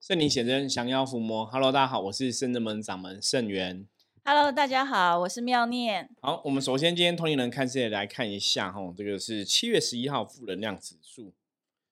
[0.00, 1.44] 圣灵显真，降妖伏魔。
[1.46, 3.84] Hello，大家好，我是圣真门掌门圣元。
[4.24, 6.08] Hello，大家好，我是妙念。
[6.20, 11.34] 好，我们首先今天通灵人看世界来看一下哈，这个是七月十一号负能量指数，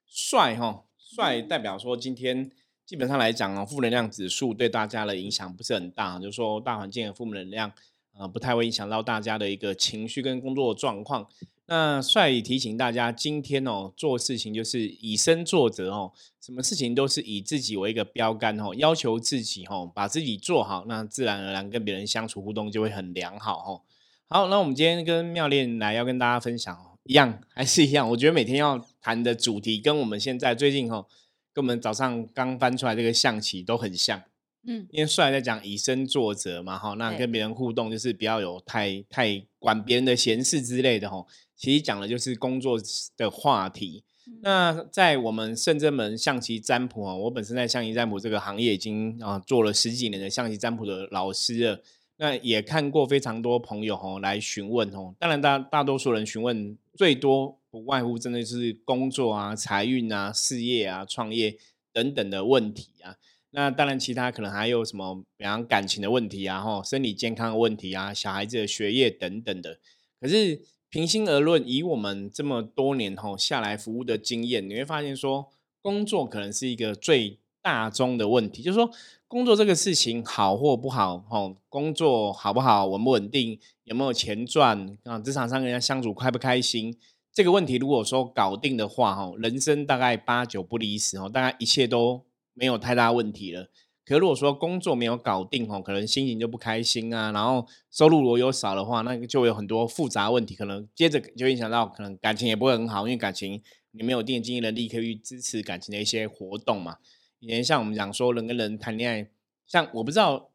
[0.07, 2.49] 帅哈，帅代表说今天
[2.87, 7.73] 基本上来讲哦，负能量指数对大家的影响不是很大，就是说大环境的负能量
[8.19, 11.29] 呃不太会影响到大家的一个情绪跟工作状况。
[11.69, 23.83] 那帅提醒大家，今天哦做事情就是以身作则哦，什么事情都是以自己为一个标杆哦，要求自己哦，把自己做好，那自然而然跟别人相处互动就会很良好哦。
[24.29, 31.05] 好，那我们今天跟妙恋来要跟大家分享哦，一样还是一样，我觉得每天要谈的主题跟我们现在最近哦，
[31.53, 34.23] 跟我们早上刚翻出来这个象棋都很像。
[34.67, 41.25] 嗯，因为帅在讲以身作则嘛，哈，那跟别人互动就是不要有太太管别人的闲事之类的，哈。
[41.55, 42.79] 其实讲的就是工作
[43.17, 44.05] 的话题。
[44.27, 51.81] 嗯那在我们圣真门象棋占卜啊，我本身在象棋占卜这个行业已经啊做了十几年的象棋占卜的老师了。
[52.17, 61.57] 那也看过非常多朋友哦来询问哦，当然大大多数人询问最多不外乎真的是工作啊、财运啊、事业啊、创业
[61.93, 63.15] 等等的问题啊。
[63.59, 69.79] 那当然，其他可能还有什么，比方感情的问题啊，吼，身体健康的问题啊，小孩子的学业等等的。
[70.21, 75.49] 可是平心而论，以我们这么多年吼下来服务的经验，你会发现说，
[75.81, 78.91] 工作可能是一个最大宗的问题，就是说
[79.27, 86.95] 工作这个事情好或不好，吼，工作好不好，稳不稳定，有没有钱赚啊，职场上跟人家相处开不开心，
[87.33, 92.23] 这个问题如果说搞定的话，吼，人生大概八九不离十，哦，大概一切都
[92.57, 93.71] 没有太大问题了。
[94.05, 106.99] 可如果说工作没有搞定哦，可能心情就不开心啊，然后收入如果有少的话，那个就有很多复杂问题，可能接着就影响到可能感情也不会很好，因为感情你没有一定的经济能力可以去支持感情的一些活动嘛。
[107.41, 109.31] 以前像我们讲说人跟人谈恋爱，
[109.67, 110.51] 像我不知道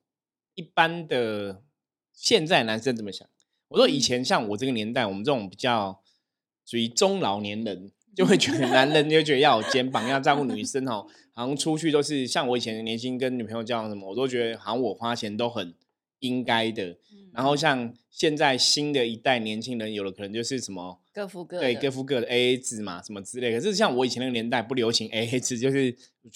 [0.56, 1.62] 一般的
[2.14, 3.28] 现在男生怎么想。
[3.68, 6.02] 我说以前像我这个年代，我们这种比较
[6.66, 11.06] 属于中老年人， 就会觉得男人就觉得要有肩膀，要照顾女生哦。
[11.34, 15.74] 好像出去都是像我以前年轻跟女朋友交往什么，我都觉得好像我花钱都很
[16.20, 16.90] 应该的。
[17.12, 23.54] 嗯然后像现在新的一代年轻人，有的可能就是什么各付各，对各付各的 A A 制嘛，什么之类。
[23.54, 25.96] 可是像我以前那个年代不流行 A A 制，就是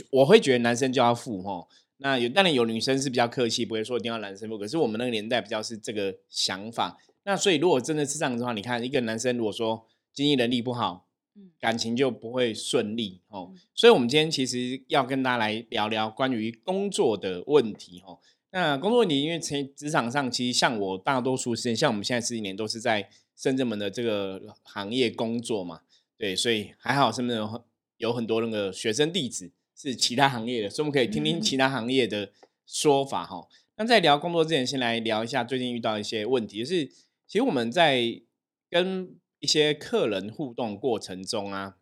[0.10, 1.68] 我会觉得男生就要付哦。
[1.98, 4.58] 那有当然有女生是比较客气，不会说一定要男生付。
[4.58, 6.98] 可是我们那个年代比较是这个想法。
[7.26, 11.05] 那所以如果真的是这样子的话，你看一个男生如果说经济能力不好，
[11.36, 13.60] 嗯感情就不会顺利哦嗯。
[13.74, 18.20] 所以，我们今天其实要跟大家来聊聊关于工作的问题哦。
[18.52, 25.82] 那工作问题，因为从职场上，其实像我大多数时间，像我们现在十几年都是在深圳门的这个行业工作嘛，
[26.18, 27.62] 对，所以还好深圳有很
[27.98, 32.32] 有很多那个学生弟子是其他行业的，所以我们可以听听嗯其他行业的
[32.66, 33.46] 说法哈。
[33.76, 36.86] 那在聊工作之前，先来聊一下最近遇到一些问题，就是
[37.28, 38.22] 其实我们在
[38.70, 39.14] 跟
[39.46, 41.78] 一些客人互动过程中啊，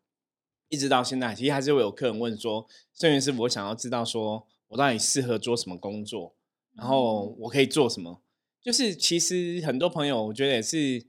[0.68, 6.36] 一直到现在，其实还是会有客人问说：“郑源师傅，我想要知道说我到底适合做什么工作，
[6.76, 8.22] 然后我可以做什么？”
[8.62, 11.06] 就是其实很多朋友，我觉得也是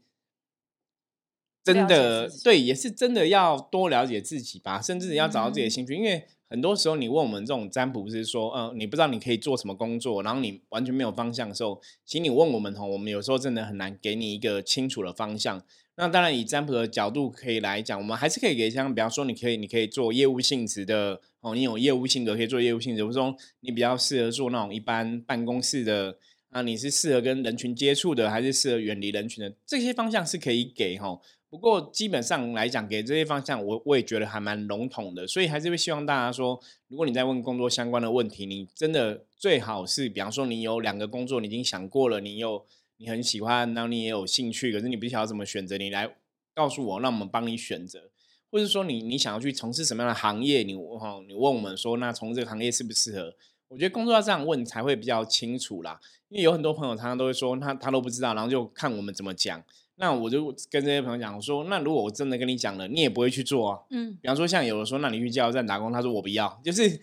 [1.64, 5.70] 真的对，也是真的要多了解自己吧，甚至要找到自己的嗯。
[5.70, 15.60] 兴趣，因为很多时候你问我们这种占卜是说，嗯、你不知道你可以做什么工作，然后你完全没有方向的时候，请你问我们吼，我们有时候真的很难给你一个清楚的方向。
[15.96, 26.16] 那当然，以占卜的角度可以来讲，我们还是可以给像，比方说，你可以，你可以做业务性质的哦，你有业务性格可以做业务性质，或者说你比较适合做那种一般办公室的
[26.50, 29.52] 啊，你是适合跟人群接触的，还是适合远离人群的？
[29.66, 31.18] 这些方向是可以给哈。
[31.54, 42.66] 不过基本上来讲，给这些方向，我我也觉得还蛮笼统的，所以还是会希望大家说，如果你在问工作相关的问题，你真的最好是，比方说你有两个工作，你已经想过了，你有
[42.96, 46.16] 你很喜欢，然后你也有兴趣，可是你不晓得怎么选择，你来
[46.56, 48.10] 告诉我，让我们帮你选择，
[48.50, 53.32] 或者说你你想要去从事什么样的行业，你哈你问我们说，那从这个行业适不适合？
[53.68, 59.62] 我觉得工作要这样问才会比较清楚啦，因为有很多朋友常常都会说，他他都不知道，然后就看我们怎么讲。
[59.96, 63.78] 那我就跟这些朋友讲，我说，那如果我真的跟你讲了，你也不会去做啊。
[63.90, 67.00] 嗯比方说，像有的说，那你去加油站打工，他说我不要，就是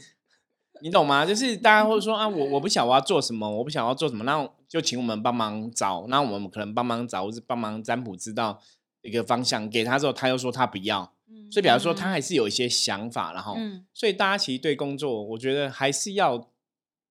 [0.81, 1.25] 你懂吗？
[1.25, 8.59] 就是大家会说啊，我我不晓得我要做什么，我不晓得要做什么，那就请我们帮忙找，那我们可能帮忙找，或是帮忙占卜，知道
[9.01, 16.49] 一个方向给他之后，他又说他不要，嗯所以比方说他还是有一些想法，然后，嗯所以大家其实对工作，我觉得还是要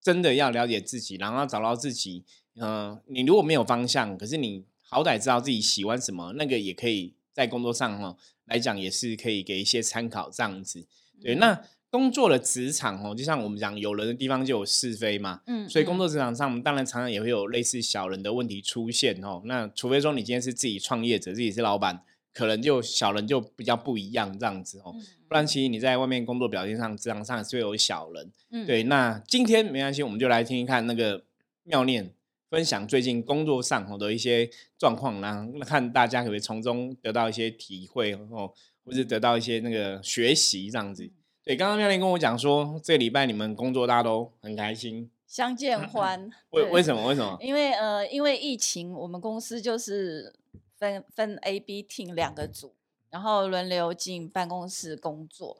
[0.02, 2.24] 真的要了解自己，然后要找到自己。
[2.62, 8.16] 嗯、你如果没有方向，可是你好歹知道自己喜欢什么，那个也可以在工作上哦
[8.46, 10.84] 来讲，也是可以给一些参考这样子。
[11.22, 15.40] 对，那工作的职场哦，就像我们讲，有人的地方就有是非嘛。
[15.46, 19.42] 嗯，所以工嗯作职场上，我们当然常常也会有类似小人的问题出现哦。
[19.44, 22.02] 那除非说你今天是自己创业者，自己是老板，
[22.32, 24.92] 可能就小人就比较不一样这样子哦。
[24.94, 28.32] 嗯不然，其实你在外面工作表现上、职场上是会有小人。
[28.50, 31.22] 嗯对，那今天没关系，我们就来听一看那个
[31.62, 32.12] 妙念
[32.50, 38.52] 分享最近工作上哦的一些状况，然后看大家可不可以从中得到一些体会哦，
[38.84, 41.08] 或是得到一些那个学习这样子。
[41.44, 46.28] 对，刚刚妙玲跟我讲说，这个礼拜你们工作大家都很开心，相见欢。
[46.50, 47.06] 为为什么？
[47.06, 47.38] 为什么？
[47.40, 50.34] 因为呃，因为疫情，我们公司就是
[50.76, 52.74] 分分 A、B team 两个组，
[53.10, 55.56] 然后轮流进办公室工作。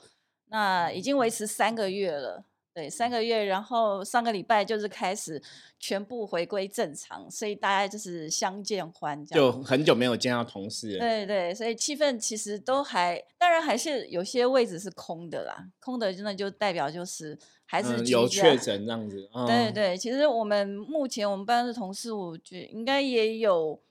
[0.49, 3.45] 那已经维持三个月了，对，三个月。
[3.45, 5.43] 然后上个礼拜就是开始
[5.79, 9.53] 全部回归正常，所以大家就是相见欢这样。
[9.53, 10.99] 就很久没有见到同事了。
[11.01, 19.29] 对对，所以气氛其实都还，当然还是有些位置是空的啦，空的真的就代表就是还是嗯，有确诊这样子。
[19.35, 23.83] 嗯、对对，其实我们目前我们办公室同事，我觉得应该也有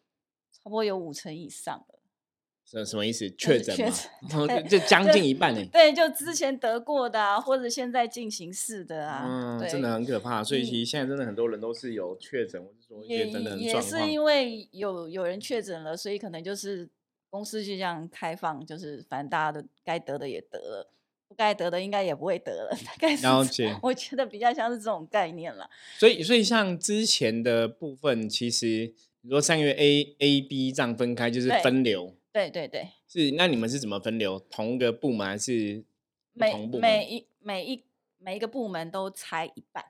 [0.51, 1.98] 差不多有五成以上了。
[2.69, 3.27] 什什么意思？
[3.31, 5.65] 就是确诊吗 就将近一半呢。
[5.71, 10.43] 对，就之前得过的啊，或者现在进行式的啊，嗯，真的很可怕。
[10.43, 13.81] 所以嗯其实现在真的很多人都是有确诊，或者说一也些等等的也。
[13.81, 16.87] 是因为有有人确诊了，所以可能就是
[17.31, 20.91] 公司就这样开放，就是反正大家都该得的也得了，
[21.27, 25.67] 不该得的应该也不会得了，大概是这了解我觉得比较像是这种概念了。
[25.97, 32.15] 所以，所以像之前的部分，其实你说三个月 A、A、B 这样分开，就是分流。
[32.31, 34.39] 对对对，是，那你们是怎么分流？
[34.49, 35.83] 同一个部门还是
[36.33, 36.67] 每？
[36.79, 37.83] 每一每一
[38.17, 39.83] 每一个部门都拆一半，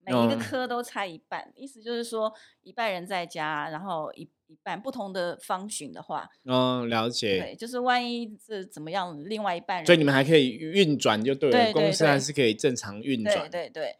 [0.00, 2.32] 每一个嗯科都拆一半，意思就是说
[2.62, 7.40] 一半人在家，然后一一半不同的方寻的话，嗯，了解。
[7.40, 13.50] 对，就是万一是怎么样，另外一半人，所以你们还可以运转就对公司还是可以正常运对转。
[13.50, 13.96] 对对，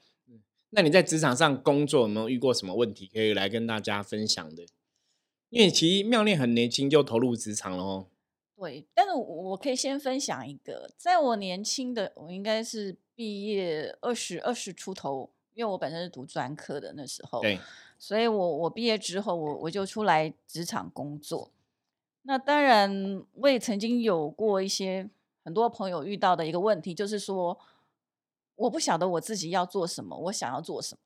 [0.71, 4.67] 那你在职场上工作有没有遇过什么问题可以来跟大家分享的？
[5.51, 8.07] 因为其实妙念很年轻就投入职场了哦。
[8.57, 17.61] 对，但是我我可以先分享一个，在我年轻的，我应该是毕业二十二十出头，因为我本身是读专科的那时候，对，
[17.99, 21.53] 所以我我毕业之后，我我就出来职场工作。
[22.23, 25.09] 那当然，我也曾经有过一些
[25.45, 27.59] 很多朋友遇到的一个问题，就是说，
[28.57, 31.01] 我不晓得我自己要做什么，我想要做什么。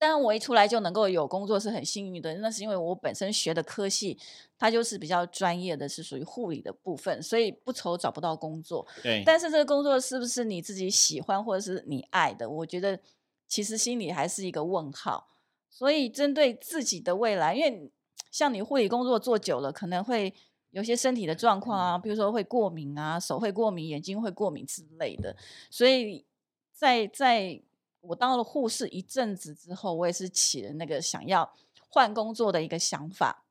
[0.00, 4.18] 当然，我一出来就能够有工作是很幸运的，那是因为我本身学的科系，
[4.58, 8.86] 它就是比较专业的，是属于护理的部分，所以不愁找不到工作。
[9.02, 12.48] 对，但是这个工作是不是你自己喜欢或者是你爱的？
[12.48, 12.98] 我觉得
[13.46, 15.28] 其实心里还是一个问号。
[15.68, 17.92] 所以针对自己的未来，因为
[18.30, 20.32] 像你护理工作做久了，可能会
[20.70, 25.36] 有些身体的状况啊，比如说会过敏啊，手会过敏，眼睛会过敏之类的。
[25.68, 26.24] 所以
[26.72, 27.60] 在在
[28.00, 31.52] 我当了护士一阵子之后，我也是起了那个想要
[31.88, 33.44] 换工作的一个想法，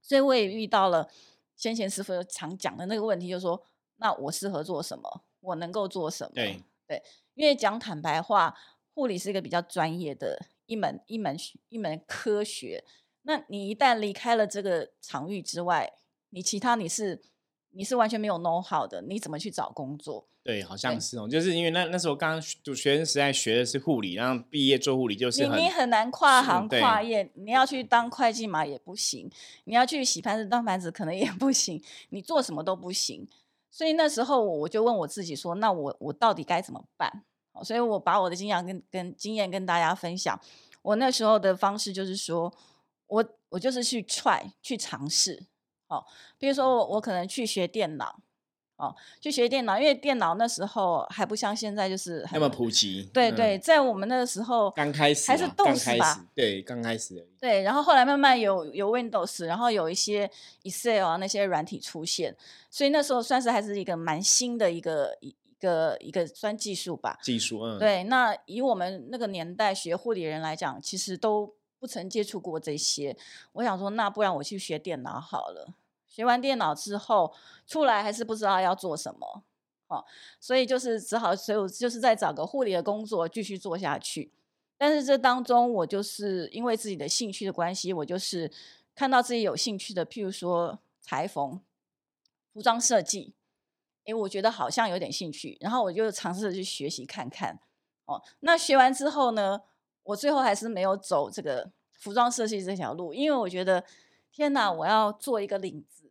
[0.00, 1.10] 所以我也遇到了
[1.56, 3.62] 先前师傅常讲的那个问题，就是说，
[3.96, 5.22] 那我适合做什么？
[5.40, 6.30] 我能够做什么？
[6.34, 7.02] 对对，
[7.34, 8.56] 因为讲坦白话，
[8.94, 12.84] 护理是一个比较专业的一门一门学一门科学。
[13.22, 15.92] 那你一旦离开了这个场域之外，
[16.30, 17.20] 你其他你是
[17.78, 20.26] 你是完全没有 know how 的，你怎么去找工作？
[20.42, 29.30] 对，好像是哦，就是因为那那时候刚刚读学生时代学的是护理，然后毕业做护理就是你你很难跨行跨业，你要去当会计嘛也不行，
[29.62, 33.28] 你要去洗盘子当盘子可能也不行，你做什么都不行。
[33.70, 37.22] 所以那时候我就问我自己说，那我我到底该怎么办？
[37.62, 40.36] 所以我把我的经验跟跟经验跟大家分享。
[40.82, 42.52] 我那时候的方式就是说，
[43.06, 45.44] 我我就是去 try 去尝试。
[45.88, 46.04] 哦，
[46.38, 48.20] 比如说我我可能去学电脑，
[48.76, 53.04] 哦，去学电脑，因为电脑那时候还不像现在就是很那么普及。
[53.06, 57.28] 嗯对对，在我们那个时候刚开始啊还是刚 DOS 开吧始，对，刚开始而已。
[57.40, 60.30] 对，然后后来慢慢有有 Windows，然后有一些
[60.62, 62.36] Excel 啊那些软体出现，
[62.70, 67.18] 所以那时候算是还是一个蛮新的一个一一个一个算技术吧。
[67.22, 73.16] 技术，嗯，，对，那以我们那个年代学护理人来讲，其实都不曾接触过这些。
[73.52, 75.74] 我想说，那不然我去学电脑好了。
[76.06, 77.32] 学完电脑之后
[77.66, 79.44] 出来还是不知道要做什么，
[79.88, 80.04] 哦，
[80.40, 84.32] 所以就是只好，所以我就是在找个护理的工作继续做下去。
[84.76, 88.50] 但是这当中，我就是因为自己的兴趣的关系，我就是
[88.94, 91.60] 看到自己有兴趣的，譬如说裁缝、
[92.52, 93.34] 服装设计，
[94.04, 97.60] 诶，我觉得好像有点兴趣，然后我就尝试着去学习看看。
[98.06, 99.60] 哦，那学完之后呢，
[100.08, 103.84] 我最后还是没有走这个服装设计这条路，因为我觉得
[104.32, 106.10] 天哪，我要做一个领子，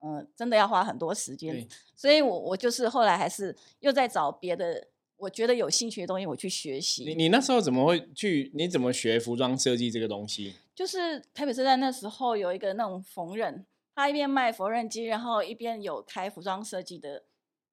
[0.00, 4.86] 嗯、真的要花很多时间，所以我我就是后来还是又在找别的
[5.16, 7.04] 我觉得有兴趣的东西，我去学习。
[7.04, 8.52] 你你那时候怎么会去？
[8.54, 10.54] 你怎么学服装设计这个东西？
[10.74, 13.64] 就是台北车站那时候有一个那种缝纫，
[13.94, 17.24] 他一边卖缝纫机，然后一边有开服装设计的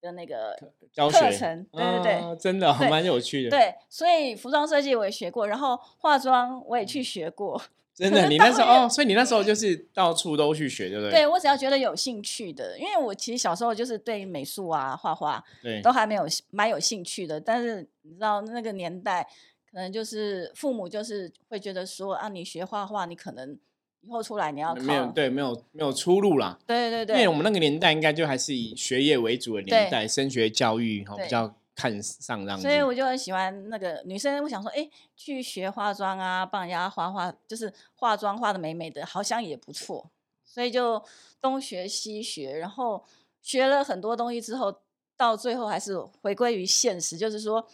[0.01, 0.57] 的那个
[0.91, 1.65] 教学课程。
[1.71, 7.61] 对对对，啊真的对蛮有趣的。，对，所以服装设计我也学过，然后化妆我也去学过。
[7.93, 11.11] 真的， 你那时候哦，所以你那时候就是到处都去学，对不对？
[11.11, 19.27] 对我只要觉得有兴趣的，因为我其实小时候就是对美术啊、画画对都还没有蛮有兴趣的，但是你知道那个年代，
[19.69, 23.59] 可能就是父母就是会觉得说啊，你学画画，你可能
[24.01, 26.57] 以后出来你要考，没有对，没有没有出路啦。
[26.65, 32.59] 对对对因为我们那个年代应该就还是以学业为主的年代，升学教育哈对比较看上。
[32.59, 34.43] 所以我就很喜欢那个女生。
[34.43, 40.09] 我想说，哎，去学化妆啊，帮人家画画，就是化妆画的美美的，好像也不错。
[40.43, 41.01] 所以就
[41.39, 43.03] 东学西学，然后
[43.41, 44.75] 学了很多东西之后，
[45.15, 47.65] 到最后还是回归于现实，就是说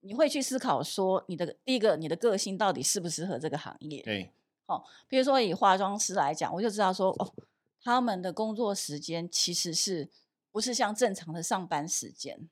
[0.00, 4.02] 你会去思考说，你的第一个，你的个性到底适不适合这个行业？
[4.02, 4.32] 对
[4.68, 7.34] 哦，比如说以化妆师来讲，我就知道说，哦，
[7.82, 10.08] 他们的工作时间其实是
[10.52, 12.48] 不是像正常的上班时间？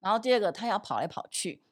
[0.00, 1.62] 然后第二个，他要跑来跑去，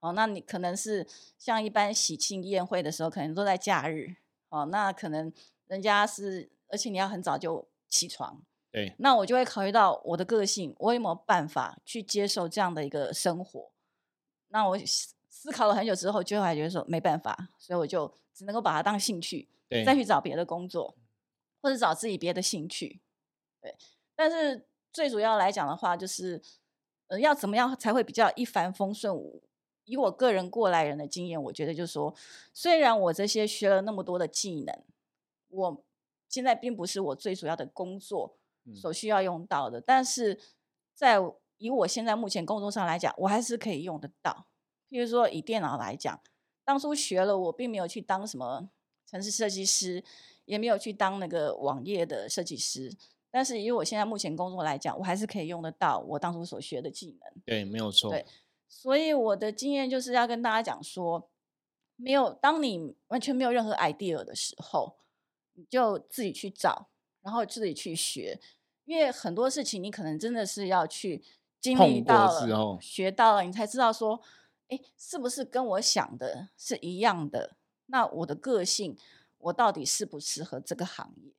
[0.00, 1.06] 哦，那你可能是
[1.38, 4.16] 像一般喜庆宴会的时候，可能都在假日，
[4.48, 5.30] 哦，那可能
[5.66, 13.70] 人家是，而且你要很早就起床，对那我就会考虑到我的个性，我有没有办法去接受这样的一个生活？
[14.48, 14.78] 那我
[15.44, 20.96] 思思考了很久之后，最后还觉得说没办法，所以我就只能够把它当兴趣，对再去找别的工作，
[21.60, 23.02] 或者找自己别的兴趣。
[23.60, 23.76] 对，
[24.16, 26.40] 但是最主要来讲的话，就是
[27.08, 29.14] 呃，要怎么样才会比较一帆风顺？
[29.84, 32.14] 以我个人过来人的经验，我觉得就是说，
[32.54, 34.82] 虽然我这些学了那么多的技能，
[35.48, 35.84] 我
[36.26, 40.40] 现在并不是我最主要的工作嗯所需要用到的，但是
[40.94, 41.18] 在
[41.58, 44.46] 以我现在目前工作上来讲，我还是可以用得到。
[44.94, 46.20] 譬如说以电脑来讲，
[46.64, 48.68] 当初学了，我并没有去当什么
[49.04, 50.04] 城市设计师，
[50.44, 52.94] 也没有去当那个网页的设计师，
[53.28, 57.42] 但是以我现在目前工作来讲，我还是可以用得到我当初所学的技能。
[57.44, 58.08] 对，没有错。
[58.08, 58.24] 对
[58.68, 61.28] 所以我的经验就是要跟大家讲说，
[61.96, 64.94] 没有当你完全没有任何 idea 的时候，
[65.54, 66.86] 你就自己去找，
[67.22, 68.40] 然后自己去学，
[68.84, 71.20] 因为很多事情你可能真的是要去
[71.60, 74.20] 经历到了、学到了，你才知道说，
[74.68, 77.56] 哎，是不是跟我想的是一样的？
[77.86, 78.96] 那我的个性，
[79.38, 81.32] 我到底适不适合这个行业？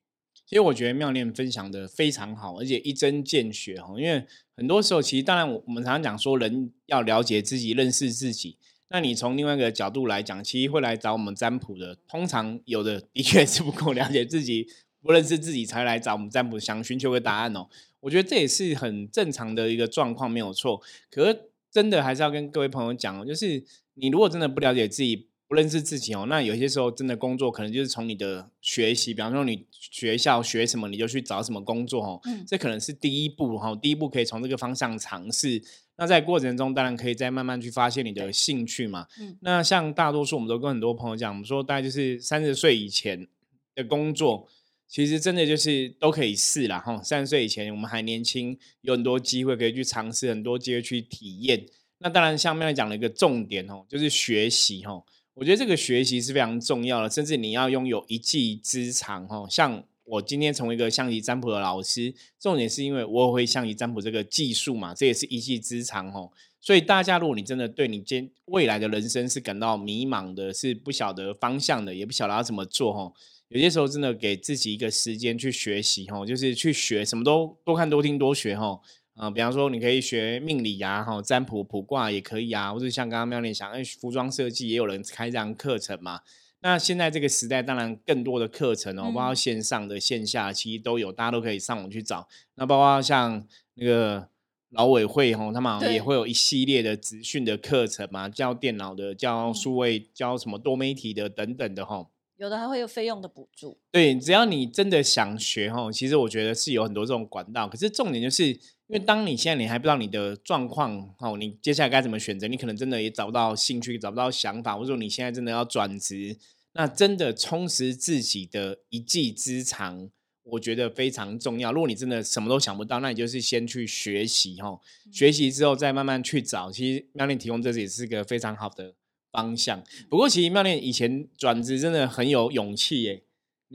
[0.46, 3.96] 其实我觉得妙念分享的非常好，而且一针见血哈。
[3.98, 8.60] 因为很多时候，其实当然我我们常常讲说，人要了解自己、认识自己。
[8.90, 14.68] 那你从另外一个角度来讲，其实会来找我们占卜的，通常有的的确是不够了解自己、
[15.02, 17.68] 不认识自己，才来找我们占卜，想寻求个答案哦。
[18.02, 20.80] 我觉得这也是很正常的一个状况，没有错。
[21.10, 23.62] 可是真的还是要跟各位朋友讲哦，就是
[23.96, 32.22] 你如果真的不了解自己、不认识自己哦，那有些时候真的工作可能就是从你的学习，比方说你学校学什么，你就去找什么工作哦。
[32.24, 35.62] 嗯这可能是第一步哈，第一步可以从这个方向尝试。
[35.98, 39.08] 那在过程中，当然可以再慢慢去发现你的对兴趣嘛。
[39.20, 43.28] 嗯那像大多数我们都跟很多朋友讲，我们说大概就是三十岁以前
[43.76, 44.48] 的工作，
[44.88, 47.02] 其实真的就是都可以试啦哈。
[47.02, 51.66] 三十岁以前我们还年轻，有很多机会可以去尝试，很多机会去体验。
[52.00, 55.02] 那当然，下面讲了一个重点哦，就是学习哈。
[55.34, 59.46] 我觉得这个学习是非常重要的，甚至你要拥有一技之长哈。
[59.50, 66.32] 像我今天成为一个象棋占卜的老师，重点是因为我会象棋占卜这个技术嘛，这也是一技之长哦。
[66.62, 73.14] 所以大家，如果你真的对你今未来的人生是感到迷茫的，是不晓得方向的，也不晓得要怎么做哈，
[73.50, 78.80] 有些时候真的给自己一个时间去学习哈，就是去学什么都多看多听多学哈。
[79.14, 86.20] 啊、比方说你可以学命理呀、哈，占卜卜卦也可以啊，或者像刚刚妙莲想，哎，服装设计也有人开这样课程嘛。
[86.60, 92.28] 那现在这个时代，当然更多的课程哦，包括嗯线上的、线下，其实都有，大家都可以上网去找。
[92.56, 94.28] 那包括像那个
[94.72, 102.10] 劳委会吼，他们好像也对会有一系列的资讯的课程嘛，教电脑的、教嗯数位、教什么多媒体的等等的吼。
[102.38, 103.78] 有的还会有费用的补助。
[103.92, 107.68] 对，只要你真的想学吼，其实我觉得是有很多这种管道。
[107.68, 116.38] 可是重点就是，因为当你现在你还不知道你的状况哦，你接下来该怎么选择，你可能真的也找不到兴趣，找不到想法，或者说你现在真的要转职，
[116.74, 120.10] 那真的充实自己的一技之长，
[120.44, 121.72] 我觉得非常重要。
[121.72, 126.70] 如果你真的什么都想不到，那你就是先去学习吼，学习之后再慢慢去找。
[126.70, 128.94] 其实妙恋提供这也是个非常好的
[129.36, 129.84] 方向。
[130.10, 133.24] 不过其实妙念以前转职真的很有勇气耶。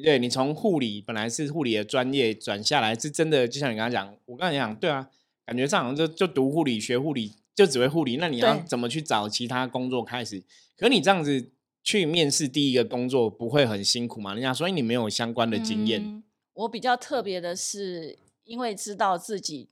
[0.03, 5.11] 对你从护理本来是护理的专业转下来，是真的，就像你刚刚讲，我刚才讲，对啊，
[5.45, 10.43] 感觉上好像就就读护理学护理，就只会护理，那你要怎么去找其他工作开始？
[10.79, 11.51] 可你这样子
[11.83, 14.33] 去面试第一个工作，不会很辛苦吗？
[14.33, 16.23] 人家说哎你没有相关的经验，嗯
[16.55, 19.69] 我比较特别的是，因为知道自己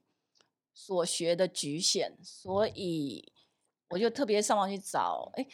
[0.73, 3.31] 所学的局限，所以
[3.89, 5.31] 我就特别上网去找。
[5.35, 5.47] 哎，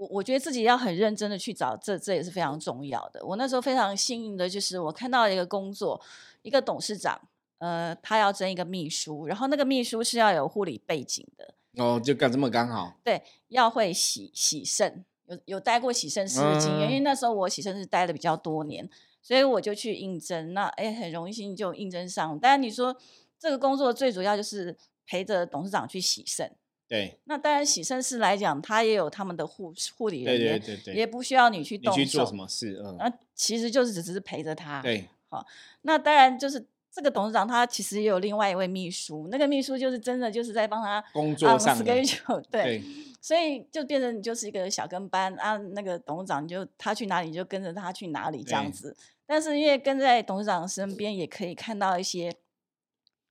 [0.00, 3.22] 我我觉得自己要很认真的去找，这这也是非常重要的。
[3.22, 6.00] 我那时候非常幸运的就是，我看到一个工作，
[6.40, 7.20] 一个董事长，
[7.58, 18.88] 呃，他要征一个秘书，然后那个秘书是要有护理背景的，哦，就刚这么刚好，对，要会洗洗肾，有有待过洗肾师的经验，因为嗯那时候我洗肾是待的比较多年，
[19.20, 20.54] 所以我就去应征。
[20.54, 22.38] 那哎，很荣幸就应征上。
[22.38, 22.96] 当然你说
[23.38, 26.56] 这个工作最主要就是陪着董事长去洗肾。
[26.90, 32.00] 对那当然洗肾师来讲，他也有他们的护护理人员，对对对，也不需要你去动手。
[32.00, 32.82] 你去做什么事？
[32.84, 34.82] 嗯，那其实就是只是陪着他。
[34.82, 35.46] 对，好
[35.82, 42.82] 那当然就是这个董事长，他其实也有另外一位秘书，那个秘书就是真的就是在帮他工作上的 schedule， 对，对
[43.20, 48.96] 所以就变成你就是一个小跟班啊，那个董事长就他去哪里你就跟着他去哪里这样子。
[49.24, 52.34] 但是因为跟在董事长身边，也可以看到一些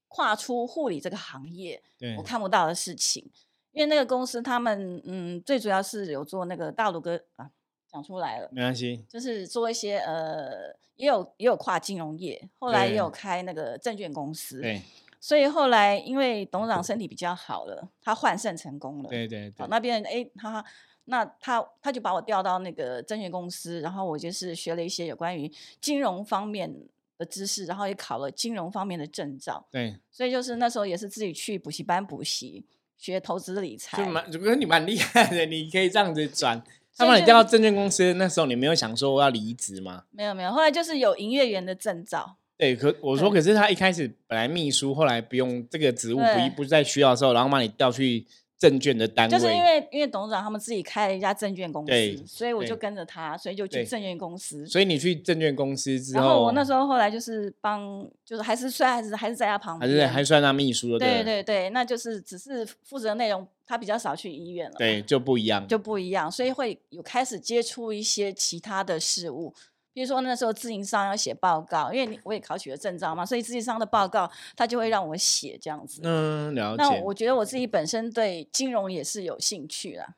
[0.08, 3.30] 跨出护理这个行业对我看不到的事情。
[3.72, 7.50] 因为那个公司他们嗯，最主要是有做那个大陆哥啊，
[7.88, 8.48] 讲出来了。
[8.52, 13.14] 没关系，就是做一些呃，也有也有跨金融业，后来也有对。
[13.14, 14.82] 开那个证券公司，对。
[15.20, 19.50] 所以后来因为董事长身体比较好了，他换肾成功了，对对。
[19.50, 20.64] 对好，那边哎他
[21.04, 25.50] 那他他就把我调到那个证券公司，然后我就是学了一些有关于
[25.80, 26.74] 金融方面
[27.18, 32.64] 的知识，然后也考了金融方面的证照，对，所以就是那时候也是自己去补习班补习，
[33.00, 36.62] 学投资理财就，蛮，如果你蛮厉害的，你可以这样子转。
[36.96, 40.04] 他把你调到证券公司，那时候你没有想说我要离职吗？
[40.10, 42.36] 没有没有，后来就是有营业员的证照。
[42.58, 48.26] 对，可我说，可是他一开始本来秘书，后来不用这个职务，不对不再需要的时候，然后把你调去
[48.60, 54.66] 证券的单位，就是因为因为董事长他们自己开了一家证券公对司，所以我就跟着他，所以就去证券公司。
[54.66, 69.54] 所以你去证券公司之后然后我那时候后来就是帮，就是还是虽然还是还是在他旁边，还是还算他秘书的，对对对，那就是只是负责内容，他比较少去医院了，对，就不一样，就不一样，所以会有开始接触一些其他的事物。
[70.00, 76.00] 比如说那时候自营商要写报告，因为你我也考取了证照嘛，所以自营商的报告他就会让我写这样子。
[76.02, 76.82] 嗯，了解。
[76.82, 80.14] 那我觉得我自己本身对金融也是有兴趣啦，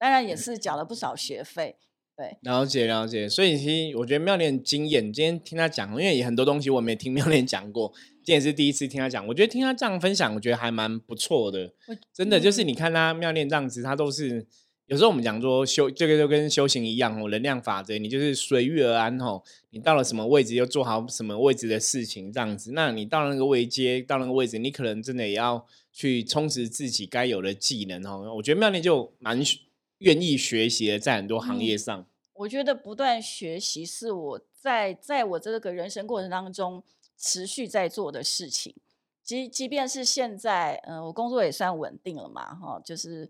[0.00, 1.76] 当然也是缴了不少学费。
[2.16, 7.92] 对，了解了解，所以其实我觉得妙莲经验，今天听他讲，因为有很多东西我没听妙莲讲过，
[8.24, 11.72] 今天也是第一次听他讲，我觉得听他这样分享，我觉得还蛮不错的。
[12.12, 14.44] 真的就是嗯你看他妙莲这样子，他都是
[14.90, 19.40] 有时候我们讲说修这个就跟修行一样哦，能量法则，你就是随遇而安哦。
[19.70, 22.72] 你到了什么位置，就做好什么位置的事情，这样子。
[22.72, 28.34] 那你到了那个位阶，到那个位置，你可能真的也要去充实自己该有的技能哦。
[28.34, 29.40] 我觉得妙丽就蛮
[29.98, 32.04] 愿意学习的，在很多行嗯业上。
[32.34, 36.82] 我觉得不断学习是我在在我这个人生过程当中
[37.16, 38.74] 持续在做的事情。
[39.22, 43.28] 即即便是现在，呃，我工作也算稳定了嘛，哈，就是，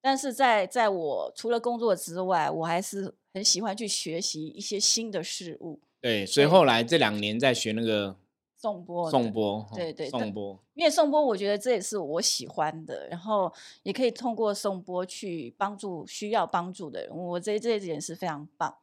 [0.00, 5.78] 但是在在我除了工作之外，我还是很喜欢去学习一些新的事物。
[6.00, 8.16] 对，所以后来这两年在学那个
[8.56, 18.74] 颂钵，颂钵，哦对对颂钵，因为颂钵，我觉得这也是我喜欢的，然后也可以通过颂钵去帮助需要帮助的人，我这这一点是非常棒。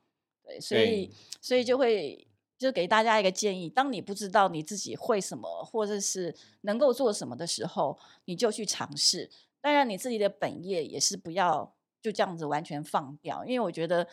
[0.46, 2.28] 对，所以所以就会
[2.58, 9.30] 就给大家一个建议：当你不知道你自己会什么，或者是能够做什么的时候，你就去尝试。
[9.68, 14.08] 当然，你自己的本业也是不要就这样子完全放掉，因为我觉得，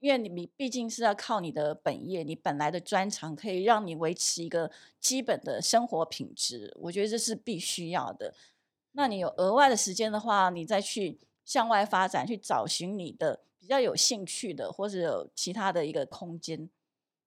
[0.00, 8.34] 因为你你毕竟是要靠你的本业，你本来的专长可以让你维持一个基本的生活品质，我觉得这是必须要的。
[8.90, 16.68] 那你有额外的时间的话，你再去向外发展，去找寻你的比较有兴趣的，或者有其他的一个空间。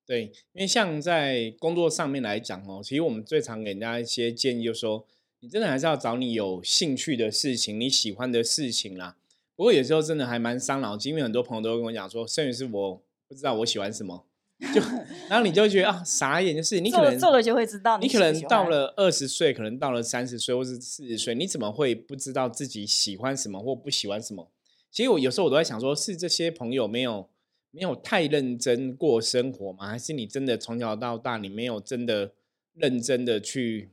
[0.06, 5.06] 对，因为像在工作上面来讲哦，其实我们最常给人家一些建议，就是说
[5.43, 9.17] 你真的还是要找你有兴趣的事情，你喜欢的事情啦。
[9.58, 14.23] 不过有时候真的还蛮伤脑筋，因为很多朋友都会跟我讲说，甚至是我不知道我喜欢什么，
[14.73, 14.79] 就
[15.27, 24.49] 然后你就会觉得啊傻眼，就是你可能做了就会知道你可能到了二十岁，可能到了三十岁或是四十岁，你怎么会不知道自己喜欢什么或不喜欢什么？
[24.89, 27.27] 其实我有时候我都在想说，是这些朋友没有
[27.71, 29.89] 没有太认真过生活吗？
[29.89, 32.32] 还是你真的从小到大你没有真的
[32.75, 33.89] 认真的去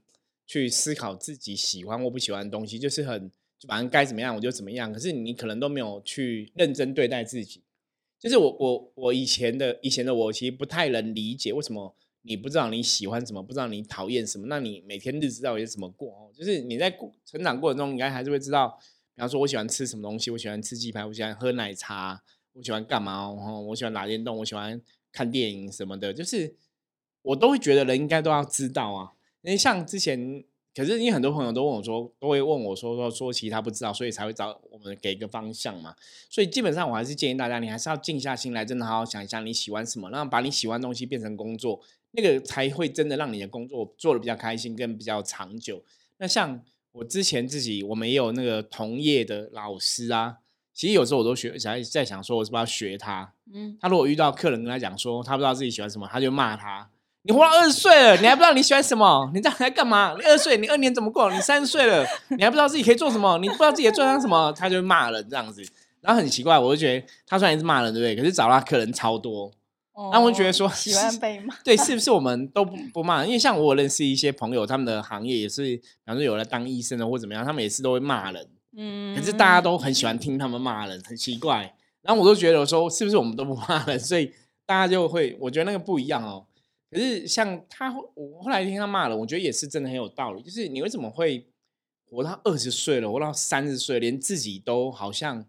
[0.50, 2.76] 去思考自己喜欢或不喜欢的东西？
[2.76, 3.30] 就是很
[3.68, 7.62] 反正该怎么样我就怎么样，可是你可能都没有去认真对待自己。
[8.18, 16.32] 就是我我我以前的以前的我其实不太能理解为什么你不知道你喜欢什么，不知道你讨厌什么，那你每天日子到底是怎么过哦？
[16.34, 16.90] 就是你在
[17.24, 18.76] 成长过程中，应该还是会知道
[19.14, 22.20] 比方说我喜欢吃什么东西，我喜欢吃鸡排，我喜欢喝奶茶，
[22.54, 24.82] 我喜欢干嘛哦，我喜欢打电动，我喜欢
[25.12, 26.56] 看电影什么的，就是
[27.22, 29.12] 我都会觉得人应该都要知道啊。
[29.42, 35.94] 因为像之前，可是因为很多朋友都问我说，都会问我说说说，其实他不知道，所以才会找我们给一个方向嘛。
[36.28, 41.80] 所以基本上我还是建议大家，你还是要静下心来，真的好好想一下你喜欢什么，然后把你喜欢的东西变成工作，
[42.12, 45.82] 那个才会真的让你的工作做的比较开心，跟比较长久。
[46.18, 50.36] 那像我之前自己，我们也有那个同业的老师啊，
[50.74, 53.32] 其实有时候我都学，在在想说，我是不是要学他？
[53.52, 56.90] 嗯，他如果遇到客人跟他讲说，他不知道自己喜欢什么，他就骂他。
[57.22, 59.30] 你活到二十岁了，你还不知道你喜欢什么？
[59.34, 60.14] 你这样在干嘛？
[60.18, 61.30] 你二十岁，你二年怎么过？
[61.30, 63.36] 你三十岁了，你还不知道自己可以做什么？
[63.38, 64.50] 你不知道自己的专长什么？
[64.52, 65.62] 他就骂人这样子，
[66.00, 68.16] 然后很奇怪，我就觉得他虽然是骂人，对不对？
[68.16, 69.50] 可是找他客人超多，
[70.12, 73.22] 那我就觉得说喜欢被骂， 对，是不是我们都不不骂？
[73.26, 81.74] 因为像我认识一些朋友，他们的行业也是，比方说有了当医生的或怎么样，他们也是都会骂人，嗯，可是大家都很喜欢听他们骂人，很奇怪。
[82.00, 84.32] 然后我都觉得说，是不是我们都不骂人，所以
[84.64, 86.46] 大家就会，我觉得那个不一样哦。
[86.90, 90.42] 可是像他，我后来听他骂了，我觉得也是真的很有道理。
[90.42, 91.46] 就是你为什么会
[92.10, 95.46] 活到二十岁了，活到三十岁，连自己都好像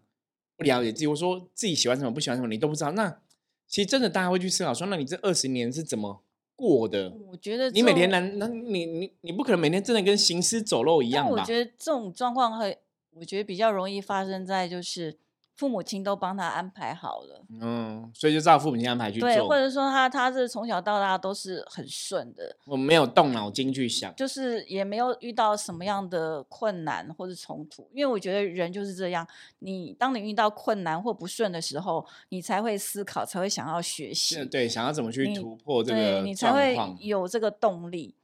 [0.56, 2.92] 不了解自己，我说自己喜欢什么，不喜欢什么，你都不知道。
[2.92, 3.20] 那
[3.66, 6.22] 其实真的，大家会去思考说，那你这二十年是怎么
[6.54, 7.10] 过的？
[7.10, 11.32] 我觉得你每天难，那你你你不可能每天真的跟行尸走肉一样吧？
[11.32, 12.78] 我觉得这种状况会，
[13.14, 15.18] 我觉得比较容易发生在就是。
[15.62, 29.24] 父母亲都帮他安排好了，嗯，所以就照父母亲安排去做，对，或者说他他是从小到大都是很顺的，我没有动脑筋去想，就是也没有遇到什么样的困难或者冲突，因为我觉得人就是这样，
[29.60, 38.16] 你当你遇到困难或不顺的时候，你才会思考，才会想要学习，对，想要怎么去突破这个你才会有这个动力，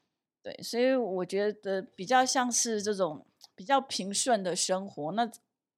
[0.42, 3.24] 对，所以我觉得比较像是这种
[3.54, 5.30] 比较平顺的生活，那。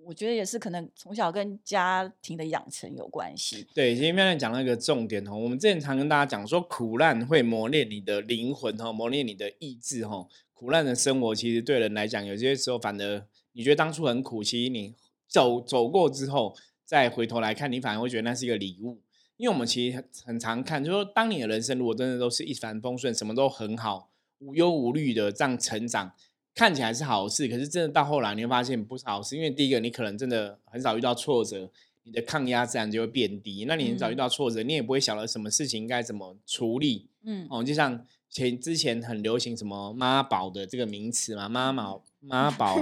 [0.04, 3.66] 我觉得也是可能从小跟家庭的养成有关系。
[3.74, 10.26] 对，今天妙亮讲了一个重点哦，我们之前常跟大家讲说，苦难会磨练你的灵魂哈，磨练你的意志哈。
[10.52, 14.94] 苦难的生活其实对人来讲，有些时候反而你觉得当初很苦，其实你
[15.28, 19.00] 走走过之后，再回头来看，你反而会觉得那是一个礼物。
[19.36, 26.12] 因为我们其实很常看，就是说当你的人生如果真的都是一帆风顺，什么都很好，无忧无虑的这样成长。
[26.54, 31.70] 看起来是好事，可是真的到后来你会发现不是好事，因为第一个你可能真的很少遇到挫折，
[32.02, 33.64] 你的抗压自然就会变低。
[33.66, 37.06] 那你很少遇到挫折，你也不会晓得什么事情应该怎么处理。
[37.22, 42.76] 嗯，哦，就像前之前很流行什么妈宝的这个名词嘛，妈宝、妈宝、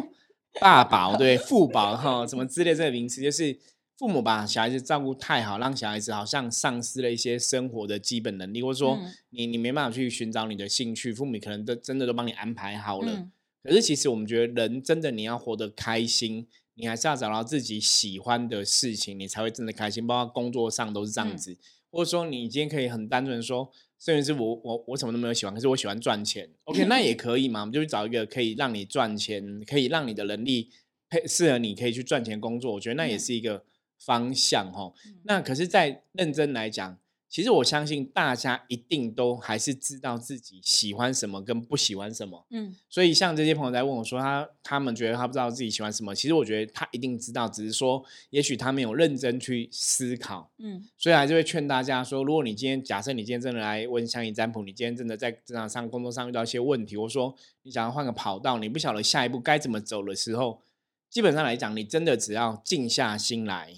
[0.61, 3.57] 爸宝，对，父宝哈，什么之类这个名词，就是
[3.97, 8.99] 父母把小孩子照顾太好，让小孩子好像丧失了一些生活的基本能力，或者说
[9.31, 13.29] 你你没办法去寻找你的兴趣，父母可能都真的都帮你安排好了。
[13.63, 20.07] 可是，其实我们觉得，人真的你要活得开心，你还是要找到自己喜欢的事情，你才会真的开心。
[20.07, 21.57] 包括工作上都是这样子，
[21.91, 26.49] 或者说你今天可以很单纯说，甚至是我我我什么都没有喜欢，可是我喜欢赚钱。
[26.65, 30.71] OK，那也 可以嘛，我们就去找一个可以让你赚钱，可以让你的能力
[31.09, 32.75] 配适合你可以去赚钱工作。
[32.75, 33.65] 我觉得那也是一个
[33.99, 34.93] 方向哈。
[35.25, 36.99] 那可是，在认真来讲。
[37.29, 60.63] 其实我相信大家一定都还是知道自己喜欢什么跟不喜欢什么，嗯，所以像这些朋友在问我说他他们觉得他不知道自己喜欢什么，其实我觉得他一定知道，只是说也许他没有认真去思考，嗯，所以还是会劝大家说，如果你今天假设你今天真的来问相宜占卜，你今天真的在职场上工作上遇到一些问题，或者说你想要换个跑道，你不晓得下一步该怎么走的时候，
[61.11, 63.75] 基本上来讲，你真的只要静下心来。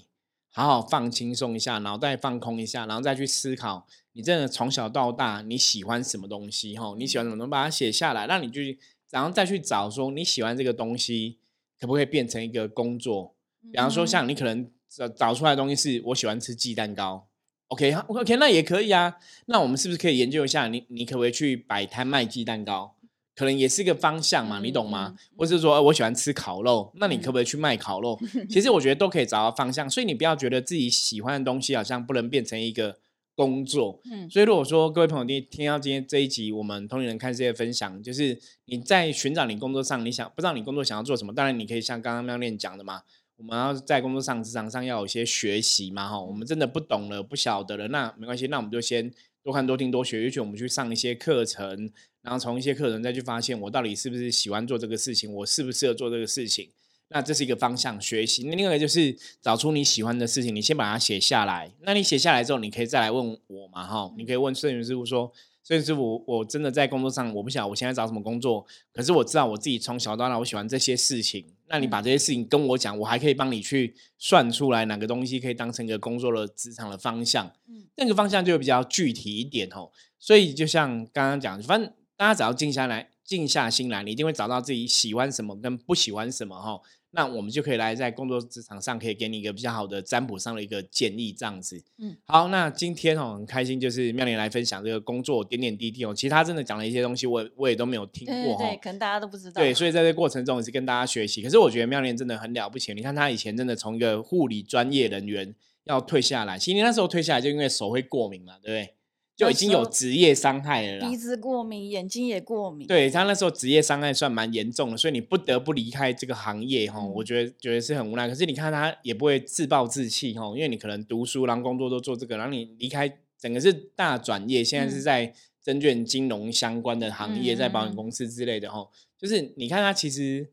[0.53, 6.77] 好好放轻松一下，脑袋放空一下，然后再去思考，你真的从小到大你喜欢什么东西？
[6.77, 8.77] 哈，你喜欢什么东西，把它写下来，让你去，
[9.09, 11.37] 然后再去找说你喜欢这个东西
[11.79, 13.33] 可不可以变成一个工作？
[13.71, 17.27] 比方说，像你可能找找出来的东西是我喜欢吃鸡蛋糕
[17.69, 19.15] ，OK，OK，那也可以啊。
[19.45, 22.95] 那我们是不是可以研究一下，你你可不可以去摆摊卖鸡蛋糕？
[23.41, 25.15] 可能也是一个方向嘛，你懂吗？
[25.35, 28.15] 或是说，我喜欢吃烤肉，那你可不可以去卖烤肉？
[28.47, 32.99] 其实我觉得都可以找到方向，所以你不要觉得自己喜欢的东西好像不能变成一个
[33.33, 33.99] 工作。
[34.11, 43.01] 嗯，所以如果说各位朋友听听到今天这一集，我们同龄人看这些分享，就是你在寻找你工作上，你想不知道你工作想要做什么，当然你可以像刚刚妙练讲的嘛，
[43.37, 51.89] 我们要在工作上、职场上要有一些学习嘛，哈，我们真的不懂了、不晓得了，那没关系，那我们就先多看、多听、多学，也许我们去上一些课程。
[52.21, 56.69] 然后从一些客人再去发现我到底是不是喜欢做这个事情，我适不适合做这个事情，
[57.09, 58.43] 那这是一个方向学习。
[58.43, 61.71] 那另外一个就是找出你喜欢的事情，你先把它写下来。
[61.81, 65.31] 那你写下来之后，你可以再来问我嘛，哈，你可以问摄影师傅说，
[65.63, 71.45] 摄影师傅，我真的在工作上我不晓得我现在找什么工作，可是我知道我自己从小到大我喜欢这些事情。
[71.67, 77.51] 那你把这些事情跟我讲，我还可以帮你去算出来哪个东西可以当成一个工作的职场的方向。
[77.67, 79.89] 嗯，那个方向就比较具体一点哦。
[80.19, 86.79] 所以就像刚刚讲，反正大家只要静下来、静下心来，你一定会找到自己喜欢什么跟不喜欢什么哈。
[87.09, 91.83] 那我们就可以来在工作职场上，可以给你一个比较好的占卜上的一个建议，这样子。
[91.97, 96.13] 嗯，好，那今天哦很开心，就是妙莲来分享这个工作点点滴滴哦。
[96.13, 98.65] 其他真的讲了一些东西，我我也都没有听过哈。
[98.65, 99.59] 对，可能大家都不知道。
[99.59, 101.41] 对，所以在这过程中也是跟大家学习。
[101.41, 105.55] 可是我觉得妙莲真的很了不起，你看她以前真的从一个护理专业人员
[105.85, 108.93] 要退下来，其实那时候退下来就因为手会过敏嘛，对不对？
[109.41, 112.85] 就已经有职业伤害了，鼻子过敏，眼睛也过敏。
[112.85, 117.03] 对他那时候职业伤害算蛮严重的，所以你不得不离开这个行业哈。
[117.03, 118.27] 我觉得觉得是很无奈。
[118.27, 128.87] 可是你看他也不会自暴自弃哈，因为你可能读书，然后工作都做这个，然后你离开整个是大转业，现在是在证券金融相关的行业，在保险公司之类的哈。
[129.17, 130.47] 就是你看他其实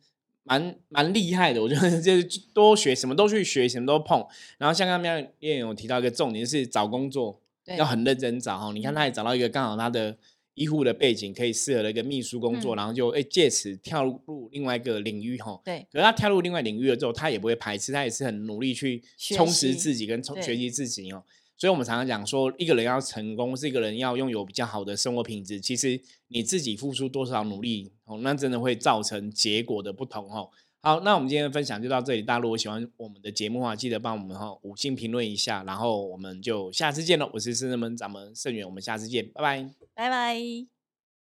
[0.45, 4.27] 蛮蛮厉害的，我觉得 就是多学什么都去学，什么都碰。
[4.57, 7.39] 然后像刚刚也有提到一个重点是找工作。
[7.77, 10.17] 要很认真找哈，你看他也找到一个刚好他的
[10.55, 15.61] 医护的背景可以适合的一个秘书工作，然后就哎借此跳入另外一个领域哈。
[15.65, 19.03] 对，可是他跳入另外领域了之后，他也不会排斥，他也是很努力去
[19.35, 21.23] 充实自己跟充学习自己哦。
[21.57, 30.51] 所以我们常常讲说，一个人要成功，是一个人要拥有比较好的生活品质，其实你自己付出多少努力哦，那真的会造成结果的不同哦。
[30.81, 32.23] 好，那我们今天的分享就到这里。
[32.23, 37.29] 大家如果喜欢我们的节目的话，记得帮我们哈五星评论一下，然后我们就下次见了。
[37.35, 40.78] 我是圣人们掌门盛远，我们下次见，拜拜，拜拜。